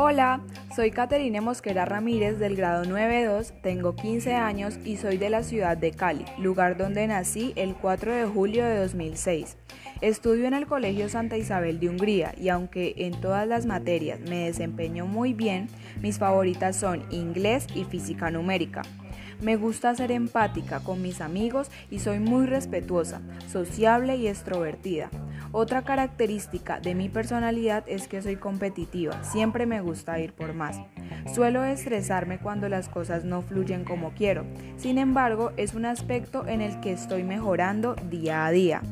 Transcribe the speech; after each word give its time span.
Hola, 0.00 0.42
soy 0.76 0.92
Caterine 0.92 1.40
Mosquera 1.40 1.84
Ramírez 1.84 2.38
del 2.38 2.54
grado 2.54 2.84
92, 2.84 3.52
tengo 3.64 3.96
15 3.96 4.32
años 4.32 4.78
y 4.84 4.96
soy 4.96 5.16
de 5.16 5.28
la 5.28 5.42
ciudad 5.42 5.76
de 5.76 5.90
Cali, 5.90 6.24
lugar 6.38 6.76
donde 6.76 7.04
nací 7.08 7.52
el 7.56 7.74
4 7.74 8.14
de 8.14 8.24
julio 8.24 8.64
de 8.64 8.78
2006. 8.78 9.56
Estudio 10.00 10.46
en 10.46 10.54
el 10.54 10.68
Colegio 10.68 11.08
Santa 11.08 11.36
Isabel 11.36 11.80
de 11.80 11.88
Hungría 11.88 12.32
y 12.38 12.48
aunque 12.48 12.94
en 12.98 13.20
todas 13.20 13.48
las 13.48 13.66
materias 13.66 14.20
me 14.20 14.44
desempeño 14.44 15.04
muy 15.04 15.32
bien, 15.32 15.66
mis 16.00 16.18
favoritas 16.18 16.76
son 16.76 17.02
inglés 17.10 17.66
y 17.74 17.82
física 17.82 18.30
numérica. 18.30 18.82
Me 19.40 19.56
gusta 19.56 19.96
ser 19.96 20.12
empática 20.12 20.78
con 20.78 21.02
mis 21.02 21.20
amigos 21.20 21.72
y 21.90 21.98
soy 21.98 22.20
muy 22.20 22.46
respetuosa, 22.46 23.20
sociable 23.48 24.14
y 24.14 24.28
extrovertida. 24.28 25.10
Otra 25.52 25.82
característica 25.82 26.78
de 26.78 26.94
mi 26.94 27.08
personalidad 27.08 27.84
es 27.86 28.06
que 28.06 28.20
soy 28.20 28.36
competitiva, 28.36 29.22
siempre 29.24 29.64
me 29.64 29.80
gusta 29.80 30.18
ir 30.18 30.34
por 30.34 30.52
más. 30.52 30.78
Suelo 31.34 31.64
estresarme 31.64 32.38
cuando 32.38 32.68
las 32.68 32.88
cosas 32.88 33.24
no 33.24 33.42
fluyen 33.42 33.84
como 33.84 34.12
quiero, 34.12 34.44
sin 34.76 34.98
embargo 34.98 35.52
es 35.56 35.74
un 35.74 35.86
aspecto 35.86 36.46
en 36.46 36.60
el 36.60 36.80
que 36.80 36.92
estoy 36.92 37.24
mejorando 37.24 37.94
día 38.10 38.44
a 38.44 38.50
día. 38.50 38.82